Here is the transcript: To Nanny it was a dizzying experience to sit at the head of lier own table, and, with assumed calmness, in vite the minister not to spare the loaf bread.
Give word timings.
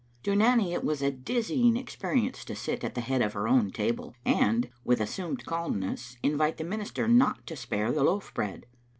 To 0.23 0.35
Nanny 0.35 0.73
it 0.73 0.83
was 0.83 1.03
a 1.03 1.11
dizzying 1.11 1.77
experience 1.77 2.43
to 2.45 2.55
sit 2.55 2.83
at 2.83 2.95
the 2.95 3.01
head 3.01 3.21
of 3.21 3.35
lier 3.35 3.47
own 3.47 3.69
table, 3.69 4.15
and, 4.25 4.67
with 4.83 4.99
assumed 4.99 5.45
calmness, 5.45 6.17
in 6.23 6.37
vite 6.37 6.57
the 6.57 6.63
minister 6.63 7.07
not 7.07 7.45
to 7.45 7.55
spare 7.55 7.91
the 7.91 8.03
loaf 8.03 8.33
bread. 8.33 8.65